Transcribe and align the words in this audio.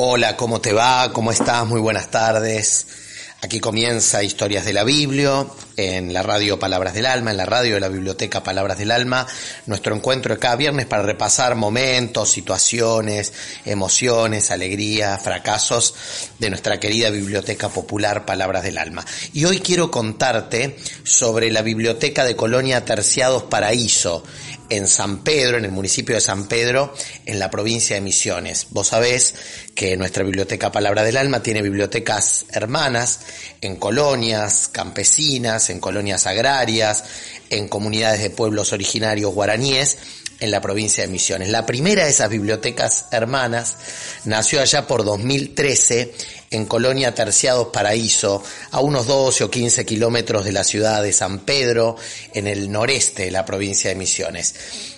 Hola, 0.00 0.36
¿cómo 0.36 0.60
te 0.60 0.72
va? 0.72 1.12
¿Cómo 1.12 1.32
estás? 1.32 1.66
Muy 1.66 1.80
buenas 1.80 2.08
tardes. 2.08 2.86
Aquí 3.42 3.58
comienza 3.58 4.22
Historias 4.22 4.64
de 4.64 4.72
la 4.72 4.84
Biblia, 4.84 5.44
en 5.78 6.12
la 6.12 6.24
radio 6.24 6.58
Palabras 6.58 6.92
del 6.92 7.06
Alma, 7.06 7.30
en 7.30 7.36
la 7.36 7.46
radio 7.46 7.74
de 7.74 7.80
la 7.80 7.88
Biblioteca 7.88 8.42
Palabras 8.42 8.78
del 8.78 8.90
Alma, 8.90 9.28
nuestro 9.66 9.94
encuentro 9.94 10.34
de 10.34 10.40
cada 10.40 10.56
viernes 10.56 10.86
para 10.86 11.04
repasar 11.04 11.54
momentos, 11.54 12.32
situaciones, 12.32 13.32
emociones, 13.64 14.50
alegrías, 14.50 15.22
fracasos 15.22 15.94
de 16.40 16.50
nuestra 16.50 16.80
querida 16.80 17.10
Biblioteca 17.10 17.68
Popular 17.68 18.26
Palabras 18.26 18.64
del 18.64 18.76
Alma. 18.76 19.06
Y 19.32 19.44
hoy 19.44 19.60
quiero 19.60 19.88
contarte 19.90 20.76
sobre 21.04 21.52
la 21.52 21.62
Biblioteca 21.62 22.24
de 22.24 22.34
Colonia 22.34 22.84
Terciados 22.84 23.44
Paraíso, 23.44 24.24
en 24.70 24.86
San 24.86 25.22
Pedro, 25.24 25.58
en 25.58 25.64
el 25.64 25.72
municipio 25.72 26.14
de 26.14 26.20
San 26.20 26.46
Pedro, 26.46 26.92
en 27.24 27.38
la 27.38 27.50
provincia 27.50 27.96
de 27.96 28.02
Misiones. 28.02 28.66
Vos 28.70 28.88
sabés 28.88 29.34
que 29.74 29.96
nuestra 29.96 30.24
biblioteca 30.24 30.72
Palabra 30.72 31.04
del 31.04 31.16
Alma 31.16 31.42
tiene 31.42 31.62
bibliotecas 31.62 32.46
hermanas 32.50 33.20
en 33.60 33.76
colonias 33.76 34.68
campesinas, 34.68 35.67
en 35.70 35.80
colonias 35.80 36.26
agrarias, 36.26 37.04
en 37.50 37.68
comunidades 37.68 38.22
de 38.22 38.30
pueblos 38.30 38.72
originarios 38.72 39.32
guaraníes 39.34 39.98
en 40.40 40.50
la 40.50 40.60
provincia 40.60 41.02
de 41.02 41.08
Misiones. 41.08 41.48
La 41.48 41.66
primera 41.66 42.04
de 42.04 42.10
esas 42.10 42.30
bibliotecas 42.30 43.06
hermanas 43.10 43.76
nació 44.24 44.60
allá 44.60 44.86
por 44.86 45.04
2013 45.04 46.14
en 46.50 46.64
Colonia 46.64 47.14
Terciados 47.14 47.68
Paraíso, 47.68 48.42
a 48.70 48.80
unos 48.80 49.06
12 49.06 49.44
o 49.44 49.50
15 49.50 49.84
kilómetros 49.84 50.44
de 50.44 50.52
la 50.52 50.64
ciudad 50.64 51.02
de 51.02 51.12
San 51.12 51.40
Pedro, 51.40 51.96
en 52.32 52.46
el 52.46 52.70
noreste 52.70 53.24
de 53.24 53.30
la 53.30 53.44
provincia 53.44 53.90
de 53.90 53.96
Misiones. 53.96 54.54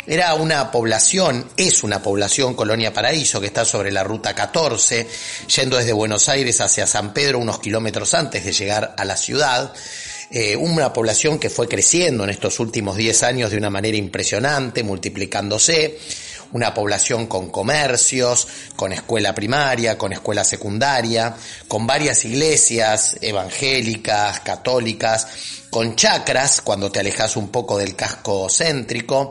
Era 0.07 0.35
una 0.35 0.71
población, 0.71 1.51
es 1.57 1.83
una 1.83 2.03
población 2.03 2.55
Colonia 2.55 2.93
Paraíso 2.93 3.41
que 3.41 3.49
está 3.49 3.65
sobre 3.65 3.91
la 3.91 4.05
ruta 4.05 4.35
14, 4.35 5.09
yendo 5.57 5.77
desde 5.77 5.93
Buenos 5.93 6.29
Aires 6.29 6.61
hacia 6.61 6.87
San 6.87 7.13
Pedro 7.13 7.39
unos 7.39 7.59
kilómetros 7.59 8.15
antes 8.15 8.45
de 8.45 8.53
llegar 8.53 8.95
a 8.97 9.05
la 9.05 9.17
ciudad. 9.17 9.73
Eh, 10.33 10.55
una 10.57 10.93
población 10.93 11.41
que 11.41 11.51
fue 11.51 11.67
creciendo 11.67 12.23
en 12.23 12.31
estos 12.31 12.61
últimos 12.61 12.97
10 12.97 13.23
años 13.25 13.51
de 13.51 13.57
una 13.57 13.69
manera 13.69 13.97
impresionante, 13.97 14.85
multiplicándose 14.85 15.99
una 16.53 16.75
población 16.75 17.27
con 17.27 17.51
comercios, 17.51 18.47
con 18.77 18.93
escuela 18.93 19.35
primaria, 19.35 19.97
con 19.97 20.13
escuela 20.13 20.45
secundaria, 20.45 21.35
con 21.69 21.87
varias 21.87 22.25
iglesias 22.25 23.17
evangélicas, 23.21 24.41
católicas, 24.41 25.27
con 25.71 25.97
chacras 25.97 26.61
cuando 26.61 26.91
te 26.91 27.01
alejas 27.01 27.37
un 27.37 27.49
poco 27.49 27.79
del 27.79 27.95
casco 27.95 28.49
céntrico, 28.49 29.31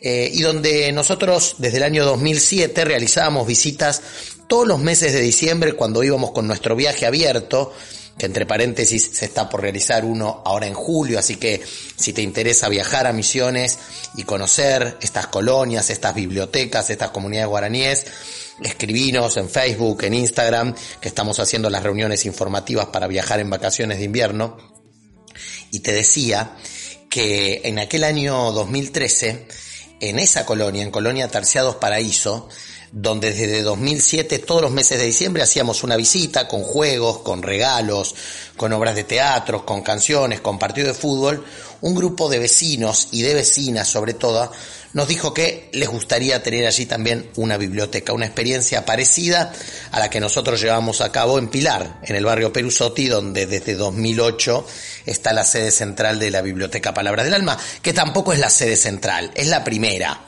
eh, 0.00 0.30
y 0.32 0.42
donde 0.42 0.92
nosotros 0.92 1.56
desde 1.58 1.78
el 1.78 1.82
año 1.82 2.04
2007 2.04 2.84
realizábamos 2.84 3.46
visitas 3.46 4.02
todos 4.46 4.66
los 4.66 4.78
meses 4.78 5.12
de 5.12 5.20
diciembre 5.20 5.72
cuando 5.74 6.04
íbamos 6.04 6.30
con 6.30 6.46
nuestro 6.46 6.76
viaje 6.76 7.04
abierto, 7.04 7.74
que 8.18 8.26
entre 8.26 8.46
paréntesis 8.46 9.10
se 9.12 9.24
está 9.24 9.48
por 9.48 9.62
realizar 9.62 10.04
uno 10.04 10.42
ahora 10.44 10.66
en 10.66 10.74
julio, 10.74 11.18
así 11.18 11.36
que 11.36 11.62
si 11.96 12.12
te 12.12 12.20
interesa 12.20 12.68
viajar 12.68 13.06
a 13.06 13.12
Misiones 13.12 13.78
y 14.16 14.24
conocer 14.24 14.98
estas 15.00 15.28
colonias, 15.28 15.88
estas 15.90 16.14
bibliotecas, 16.14 16.90
estas 16.90 17.10
comunidades 17.10 17.48
guaraníes, 17.48 18.06
escribinos 18.62 19.36
en 19.36 19.48
Facebook, 19.48 20.02
en 20.02 20.14
Instagram, 20.14 20.74
que 21.00 21.08
estamos 21.08 21.38
haciendo 21.38 21.70
las 21.70 21.82
reuniones 21.82 22.26
informativas 22.26 22.86
para 22.86 23.06
viajar 23.06 23.40
en 23.40 23.50
vacaciones 23.50 23.98
de 23.98 24.04
invierno. 24.04 24.56
Y 25.70 25.80
te 25.80 25.92
decía 25.92 26.56
que 27.08 27.62
en 27.64 27.78
aquel 27.78 28.04
año 28.04 28.52
2013, 28.52 29.46
en 30.00 30.18
esa 30.18 30.44
colonia, 30.44 30.82
en 30.82 30.90
Colonia 30.90 31.28
Terciados 31.28 31.76
Paraíso, 31.76 32.48
donde 32.92 33.32
desde 33.32 33.62
2007 33.62 34.38
todos 34.40 34.62
los 34.62 34.70
meses 34.70 34.98
de 34.98 35.06
diciembre 35.06 35.42
hacíamos 35.42 35.82
una 35.82 35.96
visita 35.96 36.48
con 36.48 36.62
juegos, 36.62 37.18
con 37.18 37.42
regalos, 37.42 38.14
con 38.56 38.72
obras 38.72 38.94
de 38.94 39.04
teatro, 39.04 39.64
con 39.64 39.82
canciones, 39.82 40.40
con 40.40 40.58
partido 40.58 40.88
de 40.88 40.94
fútbol, 40.94 41.44
un 41.80 41.94
grupo 41.94 42.28
de 42.28 42.38
vecinos 42.38 43.08
y 43.12 43.22
de 43.22 43.34
vecinas 43.34 43.88
sobre 43.88 44.14
todo 44.14 44.50
nos 44.94 45.06
dijo 45.06 45.34
que 45.34 45.68
les 45.72 45.88
gustaría 45.88 46.42
tener 46.42 46.66
allí 46.66 46.86
también 46.86 47.30
una 47.36 47.56
biblioteca, 47.56 48.12
una 48.12 48.26
experiencia 48.26 48.84
parecida 48.84 49.52
a 49.90 49.98
la 49.98 50.08
que 50.08 50.20
nosotros 50.20 50.60
llevamos 50.60 51.00
a 51.00 51.12
cabo 51.12 51.38
en 51.38 51.48
Pilar, 51.48 52.00
en 52.02 52.16
el 52.16 52.24
barrio 52.24 52.52
Perusotti, 52.52 53.06
donde 53.08 53.46
desde 53.46 53.74
2008 53.74 54.66
está 55.06 55.32
la 55.32 55.44
sede 55.44 55.70
central 55.70 56.18
de 56.18 56.30
la 56.30 56.42
Biblioteca 56.42 56.94
Palabras 56.94 57.26
del 57.26 57.34
Alma, 57.34 57.58
que 57.82 57.92
tampoco 57.92 58.32
es 58.32 58.38
la 58.38 58.50
sede 58.50 58.76
central, 58.76 59.30
es 59.34 59.48
la 59.48 59.62
primera. 59.62 60.24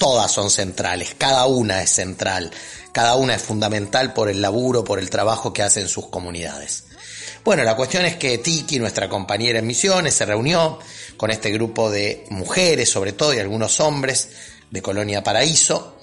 Todas 0.00 0.32
son 0.32 0.50
centrales, 0.50 1.14
cada 1.18 1.44
una 1.44 1.82
es 1.82 1.90
central, 1.90 2.50
cada 2.90 3.16
una 3.16 3.34
es 3.34 3.42
fundamental 3.42 4.14
por 4.14 4.30
el 4.30 4.40
laburo, 4.40 4.82
por 4.82 4.98
el 4.98 5.10
trabajo 5.10 5.52
que 5.52 5.62
hacen 5.62 5.88
sus 5.88 6.06
comunidades. 6.06 6.84
Bueno, 7.44 7.64
la 7.64 7.76
cuestión 7.76 8.06
es 8.06 8.16
que 8.16 8.38
Tiki, 8.38 8.78
nuestra 8.78 9.10
compañera 9.10 9.58
en 9.58 9.66
misiones, 9.66 10.14
se 10.14 10.24
reunió 10.24 10.78
con 11.18 11.30
este 11.30 11.50
grupo 11.50 11.90
de 11.90 12.24
mujeres, 12.30 12.88
sobre 12.88 13.12
todo, 13.12 13.34
y 13.34 13.40
algunos 13.40 13.78
hombres 13.80 14.30
de 14.70 14.80
Colonia 14.80 15.22
Paraíso. 15.22 15.98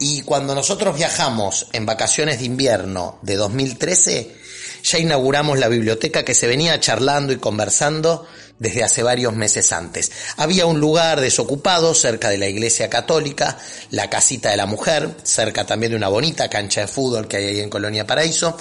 Y 0.00 0.22
cuando 0.22 0.56
nosotros 0.56 0.96
viajamos 0.96 1.68
en 1.72 1.86
vacaciones 1.86 2.40
de 2.40 2.46
invierno 2.46 3.20
de 3.22 3.36
2013, 3.36 4.34
ya 4.82 4.98
inauguramos 4.98 5.60
la 5.60 5.68
biblioteca 5.68 6.24
que 6.24 6.34
se 6.34 6.48
venía 6.48 6.80
charlando 6.80 7.32
y 7.32 7.36
conversando 7.36 8.26
desde 8.58 8.84
hace 8.84 9.02
varios 9.02 9.34
meses 9.34 9.72
antes. 9.72 10.10
Había 10.36 10.66
un 10.66 10.80
lugar 10.80 11.20
desocupado 11.20 11.94
cerca 11.94 12.28
de 12.30 12.38
la 12.38 12.48
iglesia 12.48 12.90
católica, 12.90 13.58
la 13.90 14.10
casita 14.10 14.50
de 14.50 14.56
la 14.56 14.66
mujer, 14.66 15.16
cerca 15.22 15.64
también 15.64 15.92
de 15.92 15.96
una 15.96 16.08
bonita 16.08 16.48
cancha 16.48 16.82
de 16.82 16.88
fútbol 16.88 17.28
que 17.28 17.36
hay 17.36 17.46
ahí 17.46 17.60
en 17.60 17.70
Colonia 17.70 18.06
Paraíso, 18.06 18.56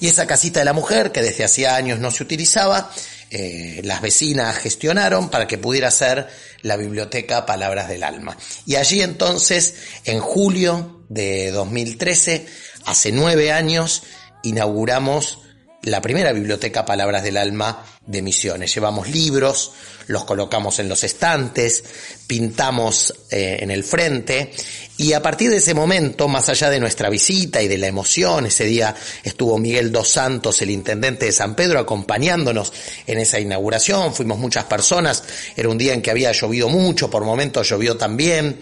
y 0.00 0.08
esa 0.08 0.26
casita 0.26 0.60
de 0.60 0.66
la 0.66 0.72
mujer 0.72 1.12
que 1.12 1.22
desde 1.22 1.44
hacía 1.44 1.76
años 1.76 1.98
no 1.98 2.10
se 2.10 2.22
utilizaba, 2.22 2.90
eh, 3.30 3.82
las 3.84 4.00
vecinas 4.00 4.56
gestionaron 4.56 5.28
para 5.28 5.46
que 5.46 5.58
pudiera 5.58 5.90
ser 5.90 6.28
la 6.62 6.76
biblioteca 6.76 7.44
Palabras 7.44 7.88
del 7.88 8.02
Alma. 8.02 8.36
Y 8.64 8.76
allí 8.76 9.02
entonces, 9.02 9.74
en 10.04 10.20
julio 10.20 11.04
de 11.08 11.50
2013, 11.50 12.46
hace 12.86 13.12
nueve 13.12 13.52
años, 13.52 14.02
inauguramos 14.42 15.40
la 15.82 16.02
primera 16.02 16.32
biblioteca 16.32 16.84
Palabras 16.84 17.22
del 17.22 17.36
Alma 17.36 17.84
de 18.04 18.20
Misiones. 18.20 18.74
Llevamos 18.74 19.08
libros, 19.08 19.72
los 20.08 20.24
colocamos 20.24 20.78
en 20.80 20.88
los 20.88 21.04
estantes, 21.04 21.84
pintamos 22.26 23.14
eh, 23.30 23.58
en 23.60 23.70
el 23.70 23.84
frente 23.84 24.50
y 24.96 25.12
a 25.12 25.22
partir 25.22 25.50
de 25.50 25.58
ese 25.58 25.74
momento, 25.74 26.26
más 26.26 26.48
allá 26.48 26.70
de 26.70 26.80
nuestra 26.80 27.10
visita 27.10 27.62
y 27.62 27.68
de 27.68 27.78
la 27.78 27.86
emoción, 27.86 28.46
ese 28.46 28.64
día 28.64 28.94
estuvo 29.22 29.56
Miguel 29.58 29.92
Dos 29.92 30.08
Santos, 30.08 30.60
el 30.62 30.70
intendente 30.70 31.26
de 31.26 31.32
San 31.32 31.54
Pedro, 31.54 31.78
acompañándonos 31.78 32.72
en 33.06 33.18
esa 33.18 33.38
inauguración, 33.38 34.12
fuimos 34.12 34.38
muchas 34.38 34.64
personas, 34.64 35.22
era 35.54 35.68
un 35.68 35.78
día 35.78 35.92
en 35.92 36.02
que 36.02 36.10
había 36.10 36.32
llovido 36.32 36.68
mucho, 36.68 37.10
por 37.10 37.24
momentos 37.24 37.68
llovió 37.68 37.96
también, 37.96 38.58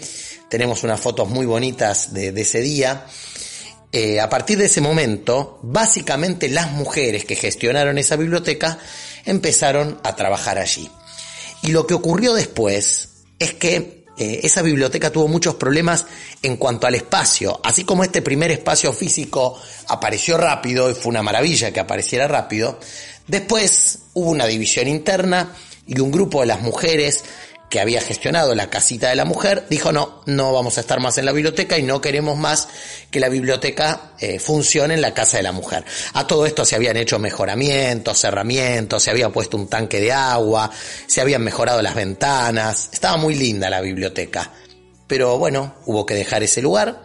tenemos 0.51 0.83
unas 0.83 1.01
fotos 1.01 1.29
muy 1.29 1.47
bonitas 1.47 2.13
de 2.13 2.29
ese 2.41 2.61
día. 2.61 3.07
Eh, 3.99 4.21
a 4.21 4.29
partir 4.29 4.59
de 4.59 4.67
ese 4.67 4.83
momento, 4.83 5.59
básicamente 5.63 6.51
las 6.51 6.71
mujeres 6.73 7.25
que 7.25 7.35
gestionaron 7.35 7.97
esa 7.97 8.17
biblioteca 8.17 8.79
empezaron 9.25 9.99
a 10.05 10.15
trabajar 10.15 10.59
allí. 10.59 10.91
Y 11.63 11.69
lo 11.69 11.87
que 11.87 11.95
ocurrió 11.95 12.35
después 12.35 13.09
es 13.39 13.55
que 13.55 14.05
eh, 14.19 14.41
esa 14.43 14.61
biblioteca 14.61 15.11
tuvo 15.11 15.29
muchos 15.29 15.55
problemas 15.55 16.05
en 16.43 16.59
cuanto 16.59 16.87
al 16.87 16.95
espacio. 16.95 17.59
Así 17.65 17.85
como 17.85 18.05
este 18.05 18.21
primer 18.21 18.51
espacio 18.51 18.93
físico 18.93 19.59
apareció 19.89 20.37
rápido 20.37 20.91
y 20.91 20.95
fue 20.95 21.09
una 21.09 21.23
maravilla 21.23 21.73
que 21.73 21.81
apareciera 21.81 22.29
rápido, 22.29 22.79
después 23.27 24.01
hubo 24.13 24.29
una 24.29 24.45
división 24.45 24.89
interna 24.89 25.57
y 25.87 26.01
un 26.01 26.11
grupo 26.11 26.43
de 26.43 26.49
las 26.49 26.61
mujeres 26.61 27.25
que 27.69 27.81
había 27.81 28.01
gestionado 28.01 28.55
la 28.55 28.71
casita 28.71 29.09
de 29.09 29.17
la 29.17 29.25
mujer, 29.25 29.67
dijo 29.69 29.93
no, 29.93 30.23
no 30.27 30.53
vamos 30.53 30.79
a 30.79 30.81
estar 30.81 31.01
más 31.01 31.19
en 31.19 31.25
la 31.25 31.33
biblioteca 31.33 31.79
y 31.79 31.83
no 31.83 32.01
queremos 32.01 32.39
más 32.39 32.69
que 33.11 33.21
la 33.21 33.29
biblioteca 33.29 34.13
eh, 34.19 34.39
funcione 34.39 34.95
en 34.95 35.01
la 35.01 35.15
casa 35.15 35.39
de 35.39 35.43
la 35.43 35.53
mujer. 35.53 35.85
A 36.13 36.27
todo 36.27 36.47
esto 36.47 36.65
se 36.65 36.77
habían 36.77 36.97
hecho 36.97 37.19
mejoramientos, 37.19 38.21
cerramientos, 38.21 39.03
se 39.03 39.11
había 39.11 39.31
puesto 39.31 39.57
un 39.57 39.69
tanque 39.69 40.01
de 40.01 40.13
agua, 40.13 40.71
se 41.07 41.21
habían 41.21 41.43
mejorado 41.43 41.83
las 41.83 41.95
ventanas, 41.95 42.91
estaba 42.93 43.17
muy 43.17 43.35
linda 43.35 43.69
la 43.69 43.81
biblioteca. 43.81 44.53
Pero 45.07 45.39
bueno, 45.39 45.75
hubo 45.87 46.05
que 46.07 46.15
dejar 46.15 46.43
ese 46.43 46.63
lugar 46.63 47.03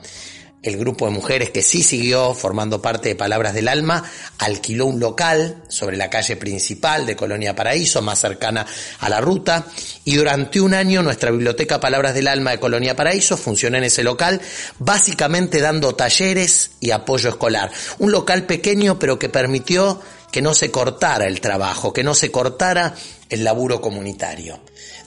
el 0.64 0.78
grupo 0.78 1.06
de 1.06 1.12
mujeres 1.12 1.50
que 1.50 1.64
sí 1.64 1.82
siguió 1.82 2.34
formando 2.34 2.82
parte 2.82 3.10
de 3.10 3.16
Palabras 3.16 3.54
del 3.54 3.68
Alma 3.68 4.04
alquiló 4.38 4.86
un 4.86 5.00
local 5.00 5.64
sobre 5.68 5.98
la 5.98 6.10
calle 6.10 6.36
principal 6.36 7.06
de 7.06 7.16
Colonia 7.16 7.56
Paraíso, 7.56 8.02
más 8.02 8.20
cercana 8.20 8.66
a 9.00 9.10
la 9.10 9.22
ruta, 9.22 9.66
y 10.06 10.16
durante 10.16 10.62
un 10.62 10.74
año 10.74 11.02
nuestra 11.02 11.32
biblioteca 11.32 11.80
Palabras 11.80 12.14
del 12.14 12.28
Alma 12.28 12.52
de 12.52 12.60
Colonia 12.60 12.96
Paraíso 12.96 13.38
funcionó 13.38 13.78
en 13.78 13.86
ese 13.86 14.04
local, 14.04 14.40
básicamente 14.78 15.62
dando 15.62 15.96
talleres 15.96 16.72
y 16.80 16.92
apoyo 16.92 17.30
escolar. 17.30 17.72
Un 17.98 18.12
local 18.12 18.46
pequeño 18.46 19.00
pero 19.00 19.18
que 19.18 19.30
permitió 19.30 20.00
que 20.32 20.42
no 20.42 20.54
se 20.54 20.72
cortara 20.72 21.28
el 21.28 21.42
trabajo, 21.42 21.92
que 21.92 22.04
no 22.04 22.14
se 22.14 22.32
cortara 22.32 22.96
el 23.32 23.44
laburo 23.44 23.82
comunitario. 23.82 24.60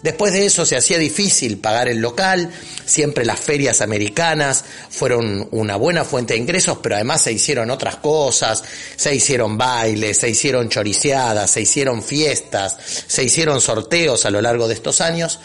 Después 0.02 0.32
de 0.32 0.44
eso 0.44 0.66
se 0.66 0.76
hacía 0.76 0.98
difícil 0.98 1.58
pagar 1.58 1.88
el 1.88 1.98
local, 1.98 2.50
siempre 2.84 3.24
las 3.24 3.40
ferias 3.40 3.80
americanas 3.80 4.64
fueron 4.90 5.48
una 5.52 5.76
buena 5.76 6.04
fuente 6.04 6.34
de 6.34 6.40
ingresos, 6.40 6.78
pero 6.82 6.96
además 6.96 7.22
se 7.22 7.32
hicieron 7.32 7.70
otras 7.70 7.96
cosas, 7.96 8.62
se 8.96 9.14
hicieron 9.14 9.56
bailes, 9.56 10.18
se 10.18 10.28
hicieron 10.28 10.68
choriciadas, 10.68 11.50
se 11.50 11.62
hicieron 11.62 12.02
fiestas, 12.02 12.76
se 13.06 13.24
hicieron 13.24 13.60
sorteos 13.60 14.26
a 14.26 14.30
lo 14.30 14.42
largo 14.42 14.68
de 14.68 14.74
estos 14.74 15.00
años, 15.00 15.38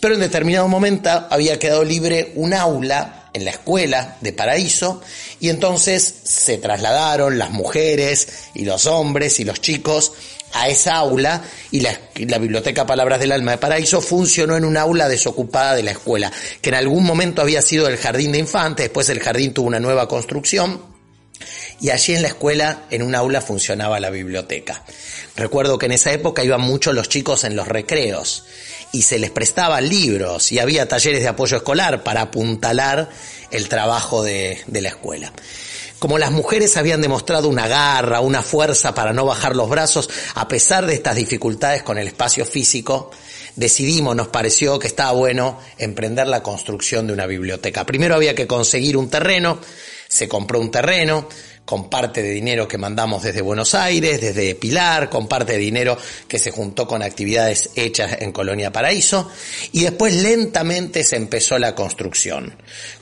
pero 0.00 0.14
en 0.14 0.20
determinado 0.20 0.68
momento 0.68 1.08
había 1.30 1.58
quedado 1.58 1.84
libre 1.84 2.32
un 2.34 2.52
aula 2.52 3.30
en 3.34 3.44
la 3.44 3.50
escuela 3.50 4.16
de 4.20 4.32
Paraíso 4.32 5.02
y 5.40 5.48
entonces 5.48 6.14
se 6.24 6.56
trasladaron 6.58 7.38
las 7.38 7.50
mujeres 7.50 8.28
y 8.54 8.64
los 8.64 8.86
hombres 8.86 9.40
y 9.40 9.44
los 9.44 9.60
chicos 9.60 10.12
a 10.54 10.68
esa 10.68 10.94
aula 10.94 11.42
y 11.70 11.80
la, 11.80 11.98
Biblioteca 12.38 12.86
Palabras 12.86 13.20
del 13.20 13.32
Alma 13.32 13.52
de 13.52 13.58
Paraíso 13.58 14.00
funcionó 14.00 14.56
en 14.56 14.64
un 14.64 14.76
aula 14.76 15.08
desocupada 15.08 15.74
de 15.74 15.82
la 15.82 15.90
escuela, 15.90 16.32
que 16.62 16.70
en 16.70 16.76
algún 16.76 17.04
momento 17.04 17.42
había 17.42 17.60
sido 17.60 17.88
el 17.88 17.96
jardín 17.96 18.32
de 18.32 18.38
infantes, 18.38 18.86
después 18.86 19.08
el 19.08 19.20
jardín 19.20 19.52
tuvo 19.52 19.66
una 19.66 19.80
nueva 19.80 20.08
construcción 20.08 20.80
y 21.80 21.90
allí 21.90 22.14
en 22.14 22.22
la 22.22 22.28
escuela, 22.28 22.84
en 22.90 23.02
un 23.02 23.14
aula, 23.14 23.40
funcionaba 23.40 23.98
la 23.98 24.10
biblioteca. 24.10 24.84
Recuerdo 25.36 25.76
que 25.76 25.86
en 25.86 25.92
esa 25.92 26.12
época 26.12 26.44
iban 26.44 26.60
muchos 26.60 26.94
los 26.94 27.08
chicos 27.08 27.42
en 27.42 27.56
los 27.56 27.66
recreos 27.66 28.44
y 28.92 29.02
se 29.02 29.18
les 29.18 29.32
prestaban 29.32 29.88
libros 29.88 30.52
y 30.52 30.60
había 30.60 30.86
talleres 30.86 31.22
de 31.22 31.28
apoyo 31.28 31.56
escolar 31.56 32.04
para 32.04 32.22
apuntalar 32.22 33.10
el 33.50 33.68
trabajo 33.68 34.22
de, 34.22 34.62
de 34.68 34.80
la 34.80 34.90
escuela. 34.90 35.32
Como 36.04 36.18
las 36.18 36.32
mujeres 36.32 36.76
habían 36.76 37.00
demostrado 37.00 37.48
una 37.48 37.66
garra, 37.66 38.20
una 38.20 38.42
fuerza 38.42 38.94
para 38.94 39.14
no 39.14 39.24
bajar 39.24 39.56
los 39.56 39.70
brazos, 39.70 40.10
a 40.34 40.46
pesar 40.46 40.84
de 40.84 40.92
estas 40.92 41.16
dificultades 41.16 41.82
con 41.82 41.96
el 41.96 42.06
espacio 42.08 42.44
físico, 42.44 43.10
decidimos, 43.56 44.14
nos 44.14 44.28
pareció 44.28 44.78
que 44.78 44.86
estaba 44.86 45.12
bueno 45.12 45.58
emprender 45.78 46.26
la 46.26 46.42
construcción 46.42 47.06
de 47.06 47.14
una 47.14 47.24
biblioteca. 47.24 47.86
Primero 47.86 48.16
había 48.16 48.34
que 48.34 48.46
conseguir 48.46 48.98
un 48.98 49.08
terreno, 49.08 49.58
se 50.06 50.28
compró 50.28 50.60
un 50.60 50.70
terreno, 50.70 51.26
con 51.64 51.88
parte 51.88 52.22
de 52.22 52.30
dinero 52.30 52.68
que 52.68 52.78
mandamos 52.78 53.22
desde 53.22 53.40
Buenos 53.40 53.74
Aires, 53.74 54.20
desde 54.20 54.54
Pilar, 54.54 55.08
con 55.08 55.26
parte 55.26 55.52
de 55.52 55.58
dinero 55.58 55.96
que 56.28 56.38
se 56.38 56.50
juntó 56.50 56.86
con 56.86 57.02
actividades 57.02 57.70
hechas 57.74 58.18
en 58.20 58.32
Colonia 58.32 58.70
Paraíso, 58.70 59.30
y 59.72 59.82
después 59.82 60.14
lentamente 60.14 61.04
se 61.04 61.16
empezó 61.16 61.58
la 61.58 61.74
construcción. 61.74 62.54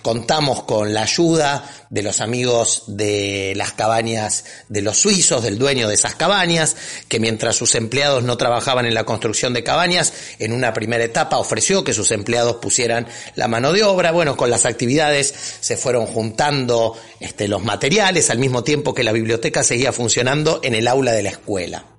Contamos 0.02 0.64
con 0.64 0.92
la 0.92 1.02
ayuda 1.02 1.64
de 1.90 2.02
los 2.02 2.20
amigos 2.20 2.84
de 2.88 3.52
las 3.56 3.72
cabañas 3.72 4.44
de 4.68 4.82
los 4.82 4.98
suizos, 4.98 5.42
del 5.42 5.58
dueño 5.58 5.88
de 5.88 5.94
esas 5.94 6.16
cabañas, 6.16 6.76
que 7.08 7.20
mientras 7.20 7.56
sus 7.56 7.74
empleados 7.74 8.24
no 8.24 8.36
trabajaban 8.36 8.86
en 8.86 8.94
la 8.94 9.04
construcción 9.04 9.54
de 9.54 9.62
cabañas, 9.62 10.12
en 10.38 10.52
una 10.52 10.72
primera 10.72 11.04
etapa 11.04 11.38
ofreció 11.38 11.84
que 11.84 11.94
sus 11.94 12.10
empleados 12.10 12.56
pusieran 12.56 13.06
la 13.36 13.48
mano 13.48 13.72
de 13.72 13.84
obra. 13.84 14.10
Bueno, 14.10 14.36
con 14.36 14.50
las 14.50 14.66
actividades 14.66 15.32
se 15.60 15.76
fueron 15.76 16.06
juntando 16.06 16.96
este, 17.20 17.46
los 17.46 17.62
materiales 17.62 18.30
al 18.30 18.38
mismo 18.38 18.64
tiempo 18.64 18.94
que 18.94 19.04
la 19.04 19.12
biblioteca 19.12 19.62
seguía 19.62 19.92
funcionando 19.92 20.60
en 20.62 20.74
el 20.74 20.88
aula 20.88 21.12
de 21.12 21.22
la 21.22 21.30
escuela. 21.30 21.91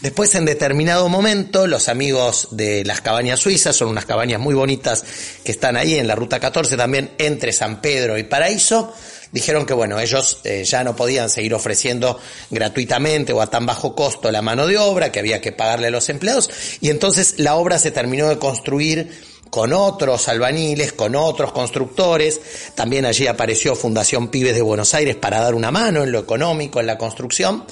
Después, 0.00 0.34
en 0.34 0.44
determinado 0.44 1.08
momento, 1.08 1.66
los 1.66 1.88
amigos 1.88 2.48
de 2.50 2.84
las 2.84 3.00
cabañas 3.00 3.40
suizas, 3.40 3.74
son 3.74 3.88
unas 3.88 4.04
cabañas 4.04 4.40
muy 4.40 4.54
bonitas 4.54 5.04
que 5.42 5.52
están 5.52 5.76
ahí 5.76 5.94
en 5.94 6.06
la 6.06 6.14
ruta 6.14 6.38
14 6.38 6.76
también, 6.76 7.12
entre 7.16 7.52
San 7.52 7.80
Pedro 7.80 8.18
y 8.18 8.24
Paraíso, 8.24 8.92
dijeron 9.32 9.64
que 9.64 9.72
bueno, 9.72 9.98
ellos 9.98 10.40
eh, 10.44 10.64
ya 10.64 10.84
no 10.84 10.94
podían 10.94 11.30
seguir 11.30 11.54
ofreciendo 11.54 12.20
gratuitamente 12.50 13.32
o 13.32 13.40
a 13.40 13.48
tan 13.48 13.64
bajo 13.64 13.94
costo 13.94 14.30
la 14.30 14.42
mano 14.42 14.66
de 14.66 14.76
obra, 14.76 15.10
que 15.10 15.20
había 15.20 15.40
que 15.40 15.52
pagarle 15.52 15.86
a 15.86 15.90
los 15.90 16.10
empleados, 16.10 16.50
y 16.82 16.90
entonces 16.90 17.36
la 17.38 17.56
obra 17.56 17.78
se 17.78 17.90
terminó 17.90 18.28
de 18.28 18.38
construir 18.38 19.36
con 19.48 19.72
otros 19.72 20.28
albaniles, 20.28 20.92
con 20.92 21.14
otros 21.14 21.52
constructores. 21.52 22.40
También 22.74 23.06
allí 23.06 23.26
apareció 23.28 23.74
Fundación 23.74 24.28
Pibes 24.28 24.56
de 24.56 24.60
Buenos 24.60 24.92
Aires 24.92 25.16
para 25.16 25.40
dar 25.40 25.54
una 25.54 25.70
mano 25.70 26.02
en 26.02 26.12
lo 26.12 26.18
económico, 26.18 26.80
en 26.80 26.86
la 26.86 26.98
construcción 26.98 27.64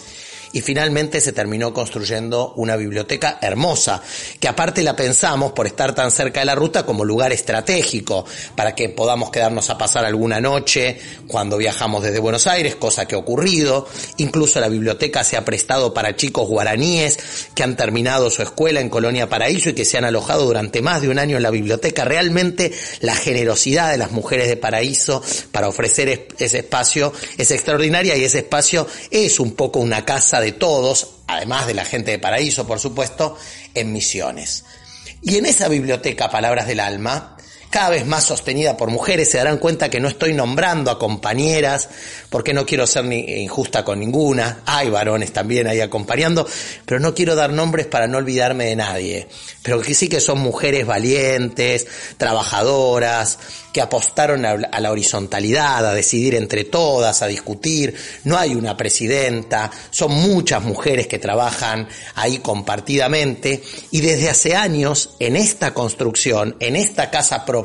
y 0.54 0.60
finalmente 0.60 1.20
se 1.20 1.32
terminó 1.32 1.74
construyendo 1.74 2.52
una 2.56 2.76
biblioteca 2.76 3.38
hermosa, 3.42 4.00
que 4.38 4.46
aparte 4.46 4.84
la 4.84 4.94
pensamos 4.94 5.52
por 5.52 5.66
estar 5.66 5.96
tan 5.96 6.12
cerca 6.12 6.40
de 6.40 6.46
la 6.46 6.54
ruta 6.54 6.86
como 6.86 7.04
lugar 7.04 7.32
estratégico 7.32 8.24
para 8.54 8.74
que 8.74 8.88
podamos 8.88 9.32
quedarnos 9.32 9.68
a 9.70 9.76
pasar 9.76 10.04
alguna 10.04 10.40
noche 10.40 10.96
cuando 11.26 11.56
viajamos 11.56 12.04
desde 12.04 12.20
Buenos 12.20 12.46
Aires, 12.46 12.76
cosa 12.76 13.06
que 13.06 13.16
ha 13.16 13.18
ocurrido. 13.18 13.88
Incluso 14.18 14.60
la 14.60 14.68
biblioteca 14.68 15.24
se 15.24 15.36
ha 15.36 15.44
prestado 15.44 15.92
para 15.92 16.14
chicos 16.14 16.48
guaraníes 16.48 17.18
que 17.56 17.64
han 17.64 17.76
terminado 17.76 18.30
su 18.30 18.42
escuela 18.42 18.80
en 18.80 18.90
Colonia 18.90 19.28
Paraíso 19.28 19.70
y 19.70 19.74
que 19.74 19.84
se 19.84 19.98
han 19.98 20.04
alojado 20.04 20.46
durante 20.46 20.82
más 20.82 21.02
de 21.02 21.08
un 21.08 21.18
año 21.18 21.36
en 21.36 21.42
la 21.42 21.50
biblioteca. 21.50 22.04
Realmente 22.04 22.72
la 23.00 23.16
generosidad 23.16 23.90
de 23.90 23.98
las 23.98 24.12
mujeres 24.12 24.46
de 24.46 24.56
Paraíso 24.56 25.20
para 25.50 25.66
ofrecer 25.66 26.28
ese 26.38 26.58
espacio 26.58 27.12
es 27.38 27.50
extraordinaria 27.50 28.16
y 28.16 28.22
ese 28.22 28.38
espacio 28.38 28.86
es 29.10 29.40
un 29.40 29.54
poco 29.54 29.80
una 29.80 30.04
casa 30.04 30.43
todos, 30.52 31.16
además 31.26 31.66
de 31.66 31.74
la 31.74 31.84
gente 31.84 32.10
de 32.10 32.18
Paraíso, 32.18 32.66
por 32.66 32.80
supuesto, 32.80 33.36
en 33.74 33.92
Misiones. 33.92 34.64
Y 35.22 35.36
en 35.36 35.46
esa 35.46 35.68
biblioteca 35.68 36.30
Palabras 36.30 36.66
del 36.66 36.80
Alma, 36.80 37.33
cada 37.74 37.90
vez 37.90 38.06
más 38.06 38.22
sostenida 38.22 38.76
por 38.76 38.88
mujeres, 38.88 39.28
se 39.28 39.38
darán 39.38 39.58
cuenta 39.58 39.90
que 39.90 39.98
no 39.98 40.06
estoy 40.06 40.32
nombrando 40.32 40.92
a 40.92 40.98
compañeras, 41.00 41.88
porque 42.30 42.54
no 42.54 42.64
quiero 42.64 42.86
ser 42.86 43.04
injusta 43.04 43.84
con 43.84 43.98
ninguna, 43.98 44.60
hay 44.64 44.90
varones 44.90 45.32
también 45.32 45.66
ahí 45.66 45.80
acompañando, 45.80 46.46
pero 46.86 47.00
no 47.00 47.16
quiero 47.16 47.34
dar 47.34 47.52
nombres 47.52 47.86
para 47.86 48.06
no 48.06 48.18
olvidarme 48.18 48.66
de 48.66 48.76
nadie, 48.76 49.28
pero 49.64 49.82
sí 49.82 50.08
que 50.08 50.20
son 50.20 50.38
mujeres 50.38 50.86
valientes, 50.86 51.88
trabajadoras, 52.16 53.40
que 53.74 53.80
apostaron 53.80 54.46
a 54.46 54.80
la 54.80 54.92
horizontalidad, 54.92 55.84
a 55.84 55.94
decidir 55.94 56.36
entre 56.36 56.62
todas, 56.62 57.22
a 57.22 57.26
discutir. 57.26 57.92
No 58.22 58.38
hay 58.38 58.54
una 58.54 58.76
presidenta, 58.76 59.68
son 59.90 60.12
muchas 60.12 60.62
mujeres 60.62 61.08
que 61.08 61.18
trabajan 61.18 61.88
ahí 62.14 62.38
compartidamente. 62.38 63.64
Y 63.90 64.00
desde 64.00 64.30
hace 64.30 64.54
años 64.54 65.16
en 65.18 65.34
esta 65.34 65.74
construcción, 65.74 66.54
en 66.60 66.76
esta 66.76 67.10
casa 67.10 67.44
propia, 67.44 67.63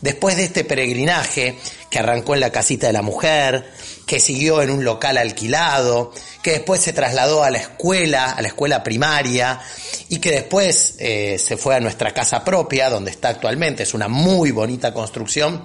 después 0.00 0.36
de 0.36 0.44
este 0.44 0.64
peregrinaje 0.64 1.58
que 1.90 1.98
arrancó 1.98 2.34
en 2.34 2.40
la 2.40 2.50
casita 2.50 2.86
de 2.86 2.92
la 2.92 3.02
mujer, 3.02 3.70
que 4.06 4.20
siguió 4.20 4.62
en 4.62 4.70
un 4.70 4.84
local 4.84 5.18
alquilado, 5.18 6.12
que 6.42 6.52
después 6.52 6.80
se 6.80 6.92
trasladó 6.92 7.42
a 7.42 7.50
la 7.50 7.58
escuela, 7.58 8.30
a 8.30 8.42
la 8.42 8.48
escuela 8.48 8.82
primaria, 8.82 9.60
y 10.08 10.18
que 10.18 10.30
después 10.30 10.94
eh, 10.98 11.38
se 11.38 11.56
fue 11.56 11.76
a 11.76 11.80
nuestra 11.80 12.12
casa 12.12 12.44
propia, 12.44 12.90
donde 12.90 13.10
está 13.10 13.28
actualmente, 13.28 13.82
es 13.82 13.94
una 13.94 14.08
muy 14.08 14.50
bonita 14.50 14.94
construcción. 14.94 15.62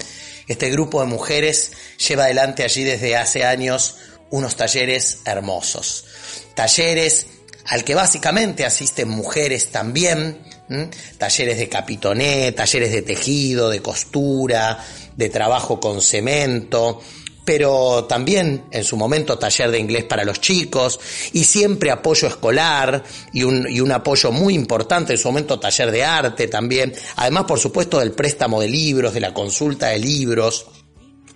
Este 0.48 0.70
grupo 0.70 1.02
de 1.02 1.08
mujeres 1.08 1.72
lleva 2.08 2.26
adelante 2.26 2.64
allí 2.64 2.84
desde 2.84 3.16
hace 3.16 3.46
años 3.46 3.98
unos 4.30 4.56
talleres 4.56 5.20
hermosos. 5.26 6.06
Talleres 6.56 7.28
al 7.66 7.84
que 7.84 7.96
básicamente 7.96 8.66
asisten 8.66 9.10
mujeres 9.10 9.72
también, 9.72 10.40
talleres 11.18 11.58
de 11.58 11.70
capitoné, 11.70 12.52
talleres 12.52 12.92
de 12.92 13.02
tejido, 13.02 13.70
de 13.70 13.82
costura, 13.82 14.84
de 15.16 15.30
trabajo 15.30 15.80
con 15.80 16.02
cemento, 16.02 17.02
pero 17.46 18.06
también 18.06 18.66
en 18.72 18.84
su 18.84 18.98
momento 18.98 19.38
taller 19.38 19.72
de 19.72 19.80
inglés 19.80 20.04
para 20.04 20.26
los 20.26 20.42
chicos 20.42 21.00
y 21.32 21.44
siempre 21.44 21.92
apoyo 21.92 22.28
escolar 22.28 23.04
y 23.32 23.44
un, 23.44 23.68
y 23.70 23.80
un, 23.80 23.92
apoyo 23.92 24.32
muy 24.32 24.56
importante 24.56 25.14
en 25.14 25.20
su 25.20 25.28
momento 25.28 25.60
taller 25.60 25.92
de 25.92 26.04
arte 26.04 26.48
también, 26.48 26.94
además 27.16 27.46
por 27.46 27.60
supuesto 27.60 28.00
del 28.00 28.12
préstamo 28.12 28.60
de 28.60 28.68
libros, 28.68 29.14
de 29.14 29.20
la 29.20 29.34
consulta 29.34 29.88
de 29.88 30.00
libros. 30.00 30.66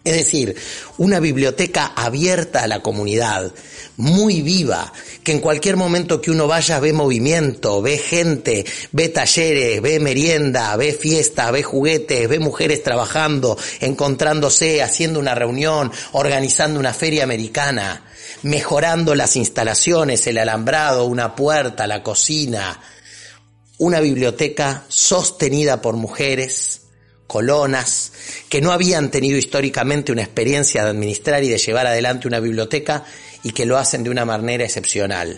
Es 0.04 0.16
decir, 0.16 0.56
una 0.98 1.20
biblioteca 1.20 1.88
abierta 1.96 2.64
a 2.64 2.68
la 2.68 2.82
comunidad, 2.82 3.52
muy 3.98 4.42
viva, 4.42 4.94
que 5.26 5.34
en 5.34 5.40
cualquier 5.40 5.76
momento 5.76 6.22
que 6.22 6.32
uno 6.32 6.48
vaya 6.48 6.80
ve 6.80 6.94
movimiento, 6.94 7.82
ve 7.82 7.98
gente, 7.98 8.66
ve 8.94 9.10
talleres, 9.10 9.82
ve 9.82 10.00
merienda, 10.00 10.74
ve 10.78 10.94
fiesta, 10.94 11.52
ve 11.52 11.64
juguetes, 11.64 12.30
ve 12.30 12.40
mujeres 12.40 12.82
trabajando, 12.82 13.58
encontrándose, 13.82 14.82
haciendo 14.82 15.20
una 15.20 15.36
reunión, 15.36 15.92
organizando 16.14 16.80
una 16.80 16.94
feria 16.94 17.26
americana, 17.26 18.06
mejorando 18.44 19.16
las 19.16 19.36
instalaciones, 19.36 20.26
el 20.28 20.38
alambrado, 20.38 21.04
una 21.04 21.36
puerta, 21.36 21.86
la 21.86 22.02
cocina. 22.02 22.80
Una 23.80 24.00
biblioteca 24.00 24.84
sostenida 24.88 25.82
por 25.82 25.96
mujeres, 25.96 26.82
colonas, 27.30 28.12
que 28.50 28.60
no 28.60 28.72
habían 28.72 29.12
tenido 29.12 29.38
históricamente 29.38 30.12
una 30.12 30.24
experiencia 30.24 30.84
de 30.84 30.90
administrar 30.90 31.44
y 31.44 31.50
de 31.50 31.60
llevar 31.60 31.86
adelante 31.86 32.28
una 32.28 32.40
biblioteca 32.40 33.06
y 33.44 33.52
que 33.52 33.68
lo 33.68 33.78
hacen 33.78 34.04
de 34.04 34.10
una 34.10 34.26
manera 34.26 34.66
excepcional, 34.66 35.38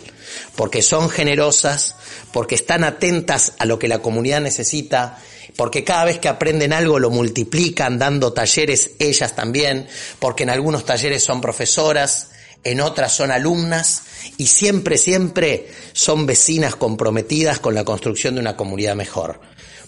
porque 0.56 0.84
son 0.84 1.10
generosas, 1.10 1.98
porque 2.32 2.56
están 2.56 2.86
atentas 2.86 3.56
a 3.60 3.66
lo 3.66 3.78
que 3.78 3.90
la 3.90 4.00
comunidad 4.00 4.40
necesita, 4.40 5.20
porque 5.58 5.84
cada 5.84 6.06
vez 6.06 6.18
que 6.18 6.30
aprenden 6.30 6.72
algo 6.72 6.98
lo 6.98 7.10
multiplican 7.10 8.00
dando 8.00 8.32
talleres 8.32 8.92
ellas 8.98 9.36
también, 9.36 9.86
porque 10.20 10.44
en 10.44 10.50
algunos 10.50 10.86
talleres 10.86 11.22
son 11.26 11.42
profesoras, 11.42 12.30
en 12.64 12.80
otras 12.80 13.14
son 13.14 13.32
alumnas 13.32 14.04
y 14.38 14.48
siempre, 14.48 14.98
siempre 14.98 15.68
son 15.92 16.26
vecinas 16.26 16.78
comprometidas 16.78 17.60
con 17.60 17.76
la 17.76 17.84
construcción 17.84 18.36
de 18.36 18.42
una 18.42 18.56
comunidad 18.56 18.96
mejor. 18.96 19.42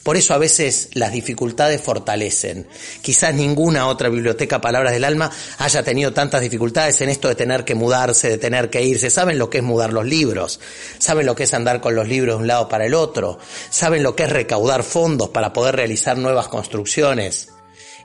Por 0.04 0.18
eso 0.18 0.34
a 0.34 0.38
veces 0.38 0.90
las 0.94 1.14
dificultades 1.14 1.82
fortalecen. 1.82 2.68
Quizás 3.02 3.34
ninguna 3.34 3.88
otra 3.88 4.10
biblioteca 4.10 4.60
Palabras 4.60 4.92
del 4.94 5.06
Alma 5.06 5.32
haya 5.58 5.82
tenido 5.82 6.12
tantas 6.12 6.42
dificultades 6.42 7.00
en 7.00 7.10
esto 7.10 7.30
de 7.30 7.36
tener 7.36 7.64
que 7.64 7.74
mudarse, 7.74 8.28
de 8.28 8.38
tener 8.38 8.70
que 8.70 8.84
irse. 8.84 9.10
Saben 9.10 9.40
lo 9.40 9.50
que 9.50 9.60
es 9.60 9.64
mudar 9.64 9.94
los 9.94 10.06
libros, 10.06 10.60
saben 10.98 11.26
lo 11.26 11.36
que 11.36 11.44
es 11.44 11.54
andar 11.54 11.80
con 11.80 11.96
los 11.96 12.08
libros 12.10 12.36
de 12.36 12.42
un 12.42 12.48
lado 12.48 12.68
para 12.68 12.86
el 12.86 12.94
otro, 12.94 13.40
saben 13.70 14.04
lo 14.04 14.14
que 14.16 14.24
es 14.24 14.30
recaudar 14.30 14.84
fondos 14.84 15.30
para 15.30 15.54
poder 15.54 15.78
realizar 15.78 16.18
nuevas 16.18 16.50
construcciones. 16.50 17.48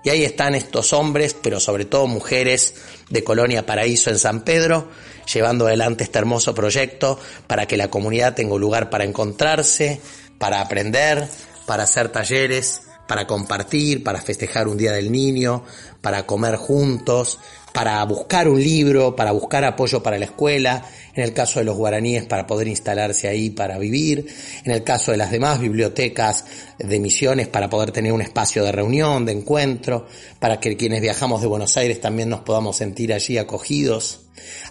Y 0.05 0.11
ahí 0.11 0.25
están 0.25 0.55
estos 0.55 0.93
hombres, 0.93 1.35
pero 1.35 1.59
sobre 1.59 1.85
todo 1.85 2.07
mujeres 2.07 2.75
de 3.11 3.25
Colonia 3.25 3.67
Paraíso 3.67 4.11
en 4.11 4.19
San 4.19 4.43
Pedro, 4.43 4.89
llevando 5.33 5.67
adelante 5.67 6.05
este 6.05 6.21
hermoso 6.21 6.55
proyecto 6.55 7.19
para 7.49 7.67
que 7.67 7.77
la 7.77 7.91
comunidad 7.91 8.35
tenga 8.35 8.55
un 8.55 8.61
lugar 8.61 8.89
para 8.89 9.03
encontrarse, 9.03 10.01
para 10.39 10.61
aprender, 10.61 11.29
para 11.69 11.83
hacer 11.83 12.09
talleres, 12.09 12.81
para 13.07 13.27
compartir, 13.27 14.03
para 14.03 14.23
festejar 14.23 14.69
un 14.69 14.79
día 14.79 14.93
del 14.93 15.13
niño, 15.13 15.65
para 16.01 16.25
comer 16.25 16.57
juntos, 16.57 17.39
para 17.75 18.03
buscar 18.07 18.49
un 18.49 18.59
libro, 18.59 19.15
para 19.15 19.33
buscar 19.33 19.65
apoyo 19.65 20.03
para 20.03 20.19
la 20.19 20.25
escuela, 20.25 20.83
en 21.15 21.25
el 21.25 21.35
caso 21.35 21.59
de 21.59 21.67
los 21.67 21.77
guaraníes 21.77 22.25
para 22.25 22.47
poder 22.47 22.69
instalarse 22.69 23.29
ahí 23.29 23.51
para 23.51 23.77
vivir, 23.77 24.27
en 24.65 24.73
el 24.73 24.83
caso 24.83 25.11
de 25.11 25.19
las 25.19 25.31
demás 25.31 25.61
bibliotecas 25.61 26.47
de 26.79 26.99
misiones 27.01 27.49
para 27.49 27.69
poder 27.69 27.93
tener 27.93 28.15
un 28.15 28.23
espacio 28.23 28.65
de 28.65 28.73
reunión, 28.73 29.27
de 29.27 29.33
encuentro, 29.33 30.07
para 30.39 30.61
que 30.61 30.75
quienes 30.79 31.03
viajamos 31.03 31.43
de 31.43 31.49
Buenos 31.49 31.77
Aires 31.77 32.01
también 32.01 32.31
nos 32.31 32.41
podamos 32.41 32.79
sentir 32.79 33.13
allí 33.13 33.37
acogidos. 33.37 34.23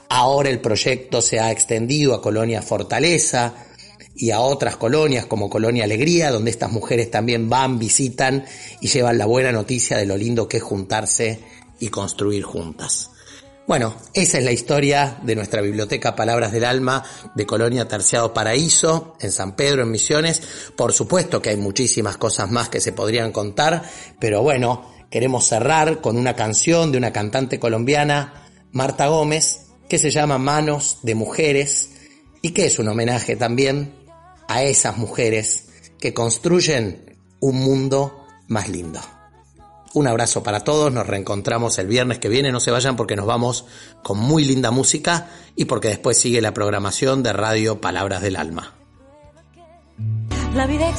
Ahora 0.09 0.49
el 0.49 0.61
proyecto 0.61 1.21
se 1.21 1.39
ha 1.39 1.51
extendido 1.51 2.15
a 2.15 2.23
Colonia 2.23 2.63
Fortaleza, 2.63 3.66
y 4.17 4.31
a 4.31 4.39
otras 4.39 4.77
colonias 4.77 5.27
como 5.27 5.49
Colonia 5.49 5.83
Alegría, 5.83 6.31
donde 6.31 6.49
estas 6.49 6.71
mujeres 6.71 7.11
también 7.11 7.49
van, 7.49 7.77
visitan 7.77 8.45
y 8.81 8.87
llevan 8.87 9.19
la 9.19 9.27
buena 9.27 9.51
noticia 9.51 9.97
de 9.97 10.07
lo 10.07 10.17
lindo 10.17 10.47
que 10.47 10.57
es 10.57 10.63
juntarse 10.63 11.39
y 11.79 11.89
construir 11.89 12.43
juntas. 12.43 13.11
Bueno, 13.67 13.95
esa 14.13 14.37
es 14.37 14.43
la 14.45 14.53
historia 14.53 15.17
de 15.23 15.35
nuestra 15.35 15.61
biblioteca 15.61 16.15
Palabras 16.15 16.51
del 16.51 16.63
Alma 16.63 17.03
de 17.35 17.45
Colonia 17.45 17.87
Terciado 17.87 18.33
Paraíso, 18.33 19.15
en 19.19 19.31
San 19.31 19.55
Pedro, 19.55 19.83
en 19.83 19.91
Misiones. 19.91 20.41
Por 20.75 20.93
supuesto 20.93 21.41
que 21.41 21.49
hay 21.49 21.57
muchísimas 21.57 22.17
cosas 22.17 22.49
más 22.49 22.69
que 22.69 22.79
se 22.79 22.93
podrían 22.93 23.31
contar, 23.31 23.83
pero 24.19 24.41
bueno, 24.41 24.89
queremos 25.11 25.45
cerrar 25.45 26.01
con 26.01 26.17
una 26.17 26.33
canción 26.33 26.91
de 26.91 26.97
una 26.97 27.11
cantante 27.11 27.59
colombiana, 27.59 28.47
Marta 28.71 29.07
Gómez, 29.07 29.67
que 29.89 29.99
se 29.99 30.11
llama 30.11 30.37
Manos 30.37 30.99
de 31.03 31.15
Mujeres 31.15 31.89
y 32.41 32.51
que 32.51 32.65
es 32.65 32.79
un 32.79 32.87
homenaje 32.87 33.35
también 33.35 34.06
a 34.47 34.63
esas 34.63 34.97
mujeres 34.97 35.67
que 35.99 36.13
construyen 36.13 37.17
un 37.39 37.59
mundo 37.59 38.25
más 38.47 38.69
lindo. 38.69 38.99
Un 39.93 40.07
abrazo 40.07 40.43
para 40.43 40.59
todos, 40.59 40.91
nos 40.91 41.07
reencontramos 41.07 41.79
el 41.79 41.87
viernes 41.87 42.19
que 42.19 42.29
viene, 42.29 42.51
no 42.51 42.59
se 42.59 42.71
vayan 42.71 42.95
porque 42.95 43.15
nos 43.15 43.25
vamos 43.25 43.65
con 44.03 44.19
muy 44.19 44.43
linda 44.43 44.69
música 44.69 45.29
y 45.55 45.65
porque 45.65 45.87
después 45.87 46.19
sigue 46.19 46.41
la 46.41 46.53
programación 46.53 47.23
de 47.23 47.33
Radio 47.33 47.81
Palabras 47.81 48.21
del 48.21 48.35
Alma. 48.35 48.75
La 50.53 50.67
vida 50.67 50.89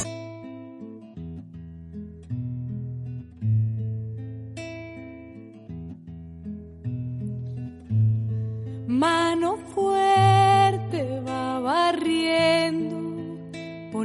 fuerte 9.73 10.18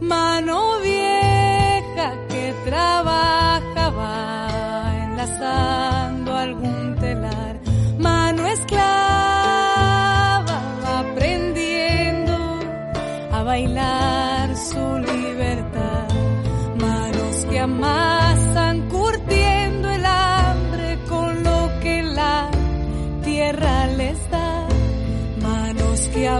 Mano 0.00 0.80
vieja 0.82 2.08
que 2.28 2.54
trabajaba 2.64 4.12
enlazando 5.04 6.36
algún 6.36 6.96
telar, 6.96 7.60
mano 7.98 8.48
esclava 8.48 8.88
aprendiendo 10.98 12.36
a 13.30 13.42
bailar 13.44 14.56
su 14.56 14.98
libertad, 14.98 16.08
manos 16.80 17.44
que 17.48 17.60
amasan 17.60 18.09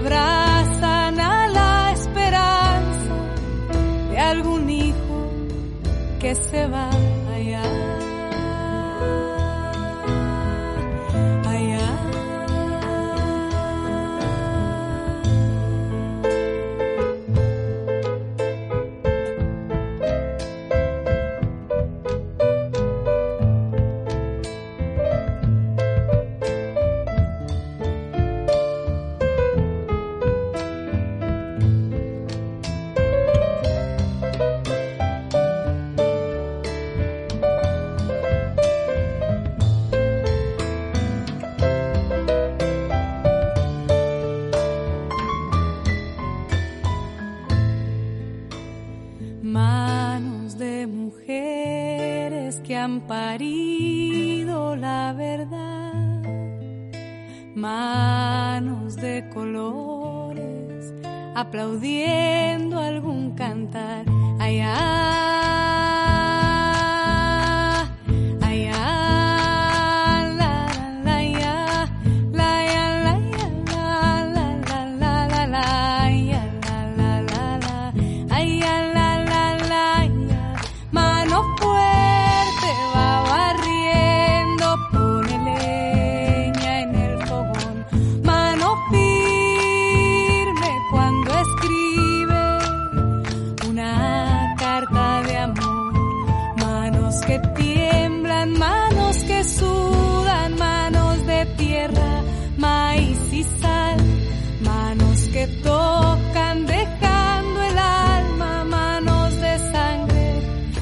abrazan 0.01 1.21
a 1.21 1.49
la 1.49 1.93
esperanza 1.93 3.15
de 4.11 4.19
algún 4.19 4.71
hijo 4.71 5.31
que 6.19 6.35
se 6.35 6.67
va 6.67 6.91
mujeres 51.01 52.61
que 52.61 52.77
han 52.77 53.01
parido 53.01 54.77
la 54.77 55.13
verdad. 55.13 56.23
Manos 57.55 58.97
de 58.97 59.29
colores 59.33 60.93
aplaudiendo 61.35 62.79
algún 62.79 63.33
cantar. 63.33 64.05
Allá, 64.39 64.75
allá, 64.75 66.10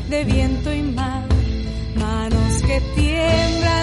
de 0.09 0.25
viento 0.25 0.73
y 0.73 0.83
mar. 0.83 1.25
Manos 1.97 2.62
que 2.62 2.81
tiemblan, 2.95 3.78